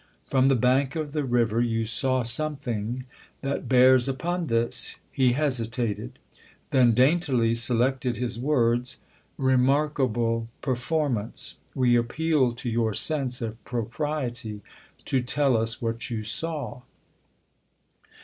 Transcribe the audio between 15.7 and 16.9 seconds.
what you saw."